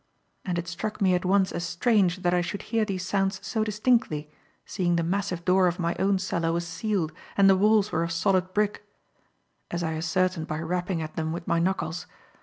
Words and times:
And 0.43 0.57
it 0.57 0.67
struck 0.67 0.99
me 0.99 1.13
at 1.13 1.25
once 1.25 1.51
as 1.51 1.63
strange 1.63 2.23
that 2.23 2.33
I 2.33 2.41
should 2.41 2.63
hear 2.73 2.85
these 2.85 3.05
sounds 3.05 3.39
so 3.45 3.63
distinctly, 3.63 4.31
seeing 4.65 4.95
the 4.95 5.03
massive 5.03 5.45
door 5.45 5.67
of 5.67 5.77
my 5.77 5.95
own 5.99 6.17
cellar 6.17 6.51
was 6.51 6.65
sealed 6.67 7.11
and 7.37 7.47
the 7.47 7.55
walls 7.55 7.91
were 7.91 8.01
of 8.01 8.11
solid 8.11 8.51
brick, 8.51 8.83
as 9.69 9.83
I 9.83 9.93
ascertained 9.93 10.47
by 10.47 10.59
rapping 10.59 11.03
at 11.03 11.15
them 11.15 11.31
with 11.31 11.45
my 11.47 11.59
knuckles. 11.59 12.07